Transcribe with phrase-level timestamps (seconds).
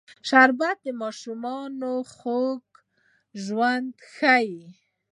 [0.27, 2.61] شربت د ماشومانو خوږ
[3.43, 4.59] ژوند ښيي